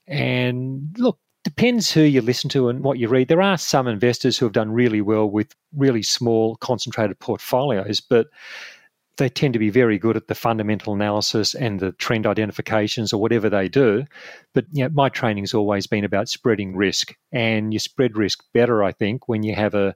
And 0.07 0.95
look, 0.99 1.19
depends 1.45 1.91
who 1.91 2.03
you 2.03 2.21
listen 2.21 2.49
to 2.51 2.69
and 2.69 2.85
what 2.85 2.99
you 2.99 3.09
read. 3.09 3.29
There 3.29 3.43
are 3.43 3.59
some 3.59 3.89
investors 3.89 4.39
who 4.39 4.47
have 4.47 4.53
done 4.53 4.73
really 4.73 5.01
well 5.01 5.29
with 5.29 5.55
really 5.77 6.03
small, 6.03 6.57
concentrated 6.57 7.19
portfolios, 7.19 8.01
but 8.01 8.29
they 9.19 9.29
tend 9.29 9.53
to 9.53 9.59
be 9.59 9.71
very 9.71 9.99
good 9.99 10.17
at 10.17 10.29
the 10.29 10.35
fundamental 10.35 10.95
analysis 10.95 11.55
and 11.55 11.81
the 11.81 11.93
trend 11.93 12.27
identifications 12.27 13.13
or 13.13 13.21
whatever 13.21 13.51
they 13.51 13.69
do. 13.69 14.05
But 14.55 14.67
you 14.73 14.85
know, 14.85 14.91
my 14.93 15.09
training's 15.09 15.55
always 15.55 15.87
been 15.87 16.05
about 16.05 16.29
spreading 16.29 16.75
risk, 16.75 17.15
and 17.31 17.73
you 17.73 17.79
spread 17.79 18.17
risk 18.17 18.43
better, 18.55 18.83
I 18.83 18.93
think, 18.93 19.29
when 19.29 19.43
you 19.43 19.55
have 19.55 19.75
a 19.75 19.95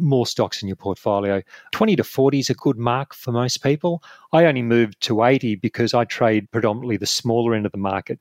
more 0.00 0.26
stocks 0.26 0.62
in 0.62 0.68
your 0.68 0.76
portfolio. 0.76 1.42
20 1.72 1.96
to 1.96 2.04
40 2.04 2.38
is 2.38 2.50
a 2.50 2.54
good 2.54 2.78
mark 2.78 3.14
for 3.14 3.32
most 3.32 3.62
people. 3.62 4.02
I 4.32 4.46
only 4.46 4.62
moved 4.62 5.00
to 5.02 5.22
80 5.22 5.56
because 5.56 5.92
I 5.92 6.04
trade 6.04 6.50
predominantly 6.50 6.96
the 6.96 7.06
smaller 7.06 7.54
end 7.54 7.66
of 7.66 7.72
the 7.72 7.78
market. 7.78 8.18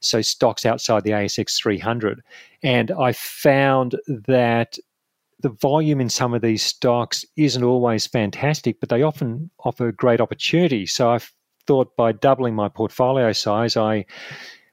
So, 0.00 0.20
stocks 0.20 0.66
outside 0.66 1.04
the 1.04 1.12
ASX 1.12 1.56
300. 1.56 2.22
And 2.62 2.90
I 2.90 3.12
found 3.12 3.98
that 4.06 4.78
the 5.40 5.50
volume 5.50 6.00
in 6.00 6.08
some 6.08 6.34
of 6.34 6.42
these 6.42 6.62
stocks 6.62 7.24
isn't 7.36 7.62
always 7.62 8.06
fantastic, 8.06 8.80
but 8.80 8.88
they 8.88 9.02
often 9.02 9.50
offer 9.64 9.92
great 9.92 10.20
opportunity. 10.20 10.86
So 10.86 11.10
I 11.10 11.18
thought 11.66 11.96
by 11.96 12.12
doubling 12.12 12.54
my 12.54 12.68
portfolio 12.68 13.32
size, 13.32 13.76
I 13.76 14.06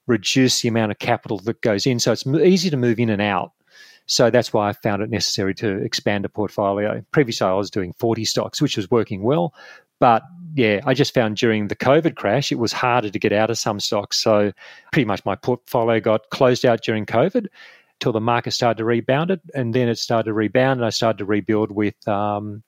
reduce 0.07 0.61
the 0.61 0.67
amount 0.67 0.91
of 0.91 0.99
capital 0.99 1.39
that 1.39 1.61
goes 1.61 1.85
in. 1.85 1.99
So 1.99 2.11
it's 2.11 2.25
easy 2.25 2.69
to 2.69 2.77
move 2.77 2.99
in 2.99 3.09
and 3.09 3.21
out. 3.21 3.51
So 4.07 4.29
that's 4.29 4.51
why 4.51 4.69
I 4.69 4.73
found 4.73 5.01
it 5.01 5.09
necessary 5.09 5.53
to 5.55 5.77
expand 5.77 6.25
a 6.25 6.29
portfolio. 6.29 7.03
Previously, 7.11 7.47
I 7.47 7.53
was 7.53 7.69
doing 7.69 7.93
40 7.93 8.25
stocks, 8.25 8.61
which 8.61 8.75
was 8.75 8.91
working 8.91 9.23
well. 9.23 9.53
But 9.99 10.23
yeah, 10.55 10.81
I 10.85 10.93
just 10.93 11.13
found 11.13 11.37
during 11.37 11.67
the 11.67 11.75
COVID 11.75 12.15
crash, 12.15 12.51
it 12.51 12.59
was 12.59 12.73
harder 12.73 13.09
to 13.09 13.19
get 13.19 13.31
out 13.31 13.49
of 13.49 13.57
some 13.57 13.79
stocks. 13.79 14.17
So 14.17 14.51
pretty 14.91 15.05
much 15.05 15.23
my 15.23 15.35
portfolio 15.35 15.99
got 15.99 16.29
closed 16.31 16.65
out 16.65 16.81
during 16.83 17.05
COVID 17.05 17.47
till 18.01 18.11
the 18.11 18.19
market 18.19 18.51
started 18.51 18.77
to 18.79 18.85
rebound 18.85 19.31
it, 19.31 19.41
and 19.53 19.73
then 19.73 19.87
it 19.87 19.97
started 19.97 20.25
to 20.25 20.33
rebound, 20.33 20.79
and 20.79 20.85
I 20.85 20.89
started 20.89 21.19
to 21.19 21.25
rebuild 21.25 21.71
with 21.71 22.07
um, 22.07 22.63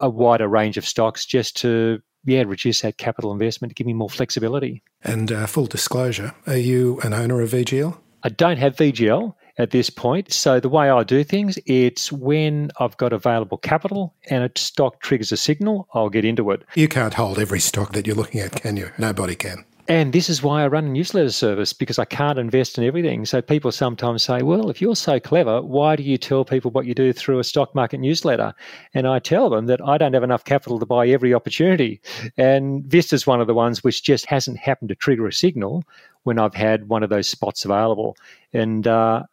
a 0.00 0.08
wider 0.08 0.48
range 0.48 0.78
of 0.78 0.86
stocks 0.86 1.26
just 1.26 1.56
to 1.58 2.00
yeah 2.24 2.44
reduce 2.46 2.80
that 2.82 2.96
capital 2.96 3.32
investment 3.32 3.70
to 3.70 3.74
give 3.74 3.86
me 3.86 3.92
more 3.92 4.10
flexibility. 4.10 4.82
And 5.02 5.30
uh, 5.30 5.46
full 5.46 5.66
disclosure, 5.66 6.34
are 6.46 6.56
you 6.56 7.00
an 7.00 7.12
owner 7.12 7.40
of 7.40 7.50
VGL? 7.50 7.98
I 8.22 8.28
don't 8.28 8.58
have 8.58 8.76
VGL 8.76 9.34
at 9.58 9.70
this 9.70 9.90
point. 9.90 10.32
So 10.32 10.60
the 10.60 10.68
way 10.68 10.90
I 10.90 11.02
do 11.04 11.24
things, 11.24 11.58
it's 11.66 12.10
when 12.12 12.70
I've 12.78 12.96
got 12.96 13.12
available 13.12 13.58
capital 13.58 14.14
and 14.28 14.44
a 14.44 14.50
stock 14.56 15.00
triggers 15.00 15.32
a 15.32 15.36
signal, 15.36 15.88
I'll 15.94 16.10
get 16.10 16.24
into 16.24 16.50
it. 16.50 16.62
You 16.74 16.88
can't 16.88 17.14
hold 17.14 17.38
every 17.38 17.60
stock 17.60 17.92
that 17.92 18.06
you're 18.06 18.16
looking 18.16 18.40
at, 18.40 18.52
can 18.52 18.76
you? 18.76 18.90
Nobody 18.98 19.34
can. 19.34 19.64
And 19.90 20.12
this 20.12 20.30
is 20.30 20.40
why 20.40 20.62
I 20.62 20.68
run 20.68 20.84
a 20.84 20.88
newsletter 20.88 21.32
service 21.32 21.72
because 21.72 21.98
I 21.98 22.04
can't 22.04 22.38
invest 22.38 22.78
in 22.78 22.84
everything. 22.84 23.26
So 23.26 23.42
people 23.42 23.72
sometimes 23.72 24.22
say, 24.22 24.40
well, 24.40 24.70
if 24.70 24.80
you're 24.80 24.94
so 24.94 25.18
clever, 25.18 25.60
why 25.62 25.96
do 25.96 26.04
you 26.04 26.16
tell 26.16 26.44
people 26.44 26.70
what 26.70 26.86
you 26.86 26.94
do 26.94 27.12
through 27.12 27.40
a 27.40 27.44
stock 27.44 27.74
market 27.74 27.98
newsletter? 27.98 28.54
And 28.94 29.08
I 29.08 29.18
tell 29.18 29.50
them 29.50 29.66
that 29.66 29.80
I 29.84 29.98
don't 29.98 30.12
have 30.12 30.22
enough 30.22 30.44
capital 30.44 30.78
to 30.78 30.86
buy 30.86 31.08
every 31.08 31.34
opportunity. 31.34 32.00
And 32.36 32.84
Vista's 32.84 33.26
one 33.26 33.40
of 33.40 33.48
the 33.48 33.52
ones 33.52 33.82
which 33.82 34.04
just 34.04 34.26
hasn't 34.26 34.58
happened 34.58 34.90
to 34.90 34.94
trigger 34.94 35.26
a 35.26 35.32
signal 35.32 35.82
when 36.22 36.38
I've 36.38 36.54
had 36.54 36.88
one 36.88 37.02
of 37.02 37.10
those 37.10 37.28
spots 37.28 37.64
available. 37.64 38.16
And, 38.52 38.86
uh, 38.86 39.24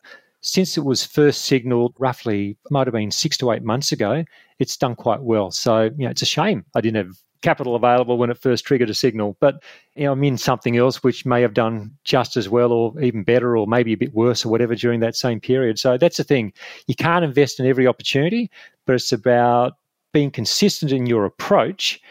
since 0.42 0.76
it 0.76 0.86
was 0.86 1.06
first 1.06 1.46
signaled 1.46 1.94
roughly 2.00 2.58
might 2.72 2.88
have 2.88 2.94
been 2.96 3.12
six 3.12 3.38
to 3.38 3.52
eight 3.52 3.64
months 3.64 3.92
ago, 3.92 4.26
it's 4.58 4.76
done 4.76 4.96
quite 4.96 5.22
well. 5.22 5.52
So, 5.52 5.84
you 5.84 6.06
know, 6.06 6.10
it's 6.10 6.24
a 6.24 6.28
shame 6.28 6.66
I 6.74 6.82
didn't 6.82 7.06
have 7.06 7.18
capital 7.42 7.76
available 7.76 8.18
when 8.18 8.30
it 8.30 8.38
first 8.38 8.66
triggered 8.66 8.90
a 8.90 8.94
signal. 8.94 9.38
But 9.40 9.64
you 9.96 10.06
know, 10.06 10.14
I'm 10.14 10.24
in 10.24 10.38
something 10.38 10.78
else 10.78 11.04
which 11.04 11.26
may 11.26 11.42
have 11.42 11.54
done 11.54 11.92
just 12.04 12.38
as 12.38 12.50
well 12.50 12.72
or 12.72 13.00
even 13.02 13.24
better 13.24 13.58
or 13.58 13.68
maybe 13.68 13.94
a 13.94 13.98
bit 13.98 14.14
worse 14.14 14.46
or 14.46 14.50
whatever 14.50 14.76
during 14.76 15.00
that 15.02 15.16
same 15.16 15.40
period. 15.40 15.80
So 15.80 15.98
that's 15.98 16.18
the 16.18 16.24
thing. 16.24 16.54
You 16.88 16.96
can't 16.96 17.26
invest 17.26 17.60
in 17.60 17.66
every 17.66 17.88
opportunity, 17.88 18.50
but 18.86 18.96
it's 18.96 19.12
about 19.12 19.74
being 20.14 20.32
consistent 20.32 20.92
in 20.92 21.06
your 21.06 21.26
approach 21.26 22.02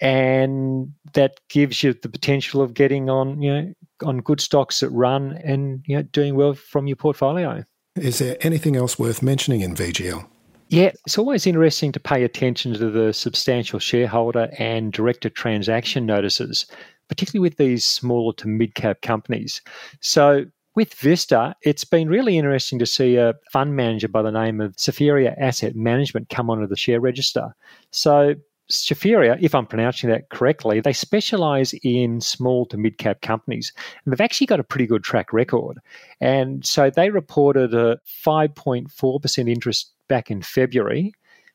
and 0.00 0.92
that 1.14 1.40
gives 1.48 1.82
you 1.82 1.94
the 1.94 2.08
potential 2.08 2.60
of 2.60 2.74
getting 2.74 3.08
on, 3.08 3.40
you 3.40 3.50
know, 3.50 3.72
on 4.04 4.18
good 4.18 4.40
stocks 4.40 4.80
that 4.80 4.90
run 4.90 5.40
and 5.42 5.82
you 5.86 5.96
know 5.96 6.02
doing 6.02 6.34
well 6.34 6.54
from 6.54 6.86
your 6.86 6.96
portfolio. 6.96 7.64
Is 7.96 8.18
there 8.18 8.36
anything 8.42 8.76
else 8.76 8.98
worth 8.98 9.22
mentioning 9.22 9.62
in 9.62 9.74
VGL? 9.74 10.26
Yeah, 10.68 10.90
it's 11.06 11.18
always 11.18 11.46
interesting 11.46 11.92
to 11.92 12.00
pay 12.00 12.24
attention 12.24 12.74
to 12.74 12.90
the 12.90 13.12
substantial 13.12 13.78
shareholder 13.78 14.48
and 14.58 14.92
director 14.92 15.30
transaction 15.30 16.06
notices, 16.06 16.66
particularly 17.08 17.48
with 17.48 17.56
these 17.56 17.84
smaller 17.84 18.32
to 18.34 18.48
mid 18.48 18.74
cap 18.74 19.00
companies. 19.00 19.62
So, 20.00 20.46
with 20.74 20.92
Vista, 20.94 21.54
it's 21.62 21.84
been 21.84 22.08
really 22.08 22.36
interesting 22.36 22.78
to 22.80 22.86
see 22.86 23.16
a 23.16 23.34
fund 23.52 23.76
manager 23.76 24.08
by 24.08 24.22
the 24.22 24.32
name 24.32 24.60
of 24.60 24.74
Sophia 24.76 25.34
Asset 25.38 25.74
Management 25.76 26.28
come 26.28 26.50
onto 26.50 26.66
the 26.66 26.76
share 26.76 27.00
register. 27.00 27.54
So, 27.92 28.34
Sophia, 28.68 29.36
if 29.40 29.54
I'm 29.54 29.66
pronouncing 29.66 30.10
that 30.10 30.28
correctly, 30.30 30.80
they 30.80 30.92
specialize 30.92 31.72
in 31.84 32.20
small 32.20 32.66
to 32.66 32.76
mid 32.76 32.98
cap 32.98 33.20
companies. 33.20 33.72
And 34.04 34.12
they've 34.12 34.20
actually 34.20 34.48
got 34.48 34.60
a 34.60 34.64
pretty 34.64 34.86
good 34.86 35.04
track 35.04 35.32
record. 35.32 35.78
And 36.20 36.66
so 36.66 36.90
they 36.90 37.10
reported 37.10 37.72
a 37.74 38.00
5.4% 38.26 39.50
interest 39.50 39.92
back 40.08 40.30
in 40.30 40.42
February. 40.42 41.12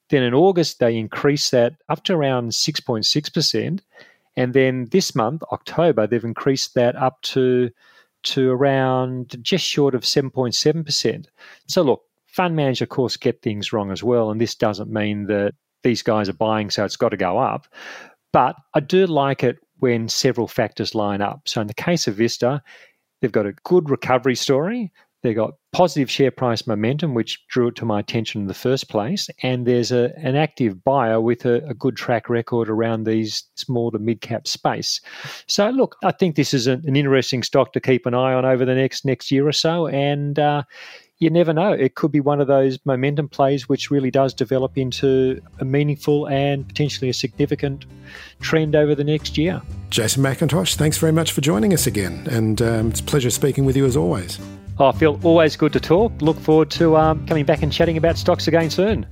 Then 0.10 0.24
in 0.24 0.34
August, 0.34 0.80
they 0.80 0.98
increased 0.98 1.52
that 1.52 1.76
up 1.90 2.04
to 2.04 2.14
around 2.14 2.52
6.6%. 2.52 3.80
And 4.36 4.54
then 4.54 4.86
this 4.92 5.16
month, 5.16 5.44
October, 5.52 6.08
they've 6.08 6.24
increased 6.24 6.76
that 6.76 6.96
up 6.96 7.22
to, 7.22 7.70
to 8.24 8.50
around 8.50 9.36
just 9.42 9.66
short 9.66 9.96
of 9.96 10.02
7.7%. 10.04 11.26
So, 11.68 11.82
look, 11.82 12.04
fund 12.28 12.56
managers, 12.56 12.82
of 12.82 12.90
course, 12.90 13.18
get 13.18 13.42
things 13.42 13.74
wrong 13.74 13.92
as 13.92 14.04
well. 14.04 14.32
And 14.32 14.40
this 14.40 14.56
doesn't 14.56 14.92
mean 14.92 15.28
that 15.28 15.54
these 15.84 16.02
guys 16.02 16.30
are 16.30 16.34
buying, 16.34 16.70
so 16.70 16.86
it's 16.86 16.98
got 16.98 17.10
to 17.10 17.18
go 17.18 17.38
up. 17.38 17.68
But 18.34 18.56
I 18.74 18.80
do 18.80 19.08
like 19.08 19.44
it 19.44 19.58
when 19.80 20.08
several 20.08 20.48
factors 20.48 20.96
line 20.96 21.22
up. 21.22 21.48
So, 21.48 21.62
in 21.62 21.68
the 21.68 21.74
case 21.74 22.08
of 22.08 22.16
Vista, 22.16 22.62
they've 23.22 23.32
got 23.32 23.46
a 23.46 23.54
good 23.64 23.90
recovery 23.90 24.36
story 24.36 24.92
They 25.24 25.34
got 25.34 25.54
positive 25.72 26.10
share 26.10 26.32
price 26.32 26.66
momentum, 26.66 27.14
which 27.14 27.46
drew 27.48 27.68
it 27.68 27.76
to 27.76 27.86
my 27.86 28.00
attention 28.00 28.42
in 28.42 28.48
the 28.48 28.54
first 28.54 28.90
place. 28.90 29.30
And 29.44 29.66
there's 29.66 29.92
a, 29.92 30.12
an 30.18 30.36
active 30.36 30.84
buyer 30.84 31.22
with 31.22 31.46
a, 31.46 31.64
a 31.68 31.74
good 31.74 31.96
track 31.96 32.30
record 32.30 32.70
around 32.70 33.04
these 33.04 33.44
small 33.56 33.92
to 33.92 34.00
mid 34.00 34.22
cap 34.22 34.48
space. 34.48 35.00
So, 35.48 35.70
look, 35.70 35.96
I 36.04 36.12
think 36.12 36.36
this 36.36 36.54
is 36.54 36.68
an, 36.68 36.84
an, 36.86 36.96
interesting 36.96 37.44
stock 37.44 37.74
to 37.74 37.80
keep 37.80 38.06
an 38.06 38.14
eye 38.14 38.34
on 38.34 38.46
over 38.46 38.66
the 38.66 38.76
next 38.76 39.06
next 39.06 39.32
year 39.32 39.48
or 39.48 39.52
so. 39.52 39.88
And 39.88 40.38
uh, 40.40 40.64
you 41.22 41.30
never 41.30 41.54
know. 41.54 41.72
It 41.72 41.94
could 41.94 42.12
be 42.12 42.20
one 42.20 42.42
of 42.42 42.48
those 42.48 42.80
momentum 42.84 43.30
plays 43.30 43.70
which 43.70 43.92
really 43.92 44.10
does 44.10 44.34
develop 44.34 44.76
into 44.76 45.40
a 45.60 45.66
meaningful 45.66 46.28
and 46.28 46.68
potentially 46.68 47.10
a 47.10 47.14
significant 47.14 47.86
trend 48.42 48.76
over 48.76 48.96
the 48.96 49.04
next 49.04 49.38
year. 49.38 49.62
Jason 49.92 50.24
McIntosh, 50.24 50.76
thanks 50.76 50.98
very 50.98 51.12
much 51.12 51.32
for 51.32 51.42
joining 51.42 51.74
us 51.74 51.86
again. 51.86 52.28
And 52.30 52.62
um, 52.62 52.90
it's 52.90 53.02
a 53.02 53.04
pleasure 53.04 53.30
speaking 53.30 53.66
with 53.66 53.78
you 53.78 53.86
as 53.86 53.96
always. 53.96 54.40
Oh, 54.80 54.88
I 54.88 54.92
feel 54.94 55.20
always 55.24 55.56
good 55.56 55.74
to 55.74 55.80
talk. 55.80 56.12
Look 56.22 56.40
forward 56.40 56.72
to 56.72 56.98
um, 56.98 57.26
coming 57.28 57.46
back 57.46 57.62
and 57.62 57.72
chatting 57.72 57.98
about 57.98 58.18
stocks 58.18 58.48
again 58.48 58.70
soon. 58.70 59.06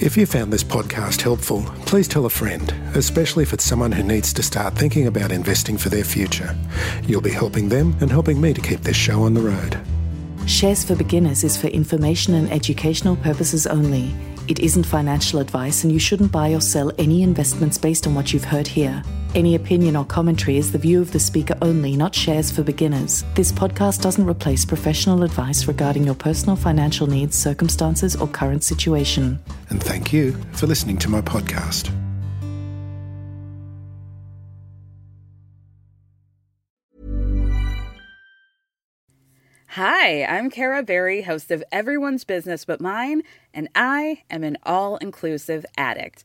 If 0.00 0.16
you 0.16 0.26
found 0.26 0.52
this 0.52 0.62
podcast 0.62 1.22
helpful, 1.22 1.64
please 1.84 2.06
tell 2.06 2.24
a 2.24 2.30
friend, 2.30 2.72
especially 2.94 3.42
if 3.42 3.52
it's 3.52 3.64
someone 3.64 3.90
who 3.90 4.04
needs 4.04 4.32
to 4.34 4.44
start 4.44 4.74
thinking 4.74 5.08
about 5.08 5.32
investing 5.32 5.76
for 5.76 5.88
their 5.88 6.04
future. 6.04 6.56
You'll 7.02 7.20
be 7.20 7.32
helping 7.32 7.68
them 7.68 7.96
and 8.00 8.08
helping 8.08 8.40
me 8.40 8.54
to 8.54 8.60
keep 8.60 8.82
this 8.82 8.96
show 8.96 9.22
on 9.22 9.34
the 9.34 9.40
road. 9.40 9.80
Shares 10.48 10.84
for 10.84 10.94
Beginners 10.94 11.42
is 11.42 11.56
for 11.56 11.66
information 11.66 12.34
and 12.34 12.50
educational 12.52 13.16
purposes 13.16 13.66
only. 13.66 14.14
It 14.46 14.60
isn't 14.60 14.84
financial 14.84 15.40
advice, 15.40 15.82
and 15.82 15.92
you 15.92 15.98
shouldn't 15.98 16.30
buy 16.30 16.54
or 16.54 16.60
sell 16.60 16.92
any 16.96 17.22
investments 17.22 17.76
based 17.76 18.06
on 18.06 18.14
what 18.14 18.32
you've 18.32 18.44
heard 18.44 18.68
here. 18.68 19.02
Any 19.34 19.54
opinion 19.54 19.94
or 19.94 20.06
commentary 20.06 20.56
is 20.56 20.72
the 20.72 20.78
view 20.78 21.02
of 21.02 21.12
the 21.12 21.20
speaker 21.20 21.54
only, 21.60 21.96
not 21.96 22.14
shares 22.14 22.50
for 22.50 22.62
beginners. 22.62 23.24
This 23.34 23.52
podcast 23.52 24.00
doesn't 24.00 24.26
replace 24.26 24.64
professional 24.64 25.22
advice 25.22 25.66
regarding 25.66 26.04
your 26.04 26.14
personal 26.14 26.56
financial 26.56 27.06
needs, 27.06 27.36
circumstances, 27.36 28.16
or 28.16 28.26
current 28.26 28.64
situation. 28.64 29.38
And 29.68 29.82
thank 29.82 30.14
you 30.14 30.32
for 30.52 30.66
listening 30.66 30.96
to 30.98 31.10
my 31.10 31.20
podcast. 31.20 31.92
Hi, 39.72 40.24
I'm 40.24 40.48
Kara 40.48 40.82
Berry, 40.82 41.22
host 41.22 41.50
of 41.50 41.62
Everyone's 41.70 42.24
Business 42.24 42.64
But 42.64 42.80
Mine, 42.80 43.22
and 43.52 43.68
I 43.74 44.22
am 44.30 44.42
an 44.42 44.56
all 44.64 44.96
inclusive 44.96 45.66
addict. 45.76 46.24